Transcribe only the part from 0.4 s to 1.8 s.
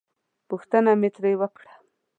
پوښتنه مې ترې وکړه.